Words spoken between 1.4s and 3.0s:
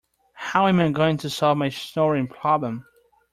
my snoring problem?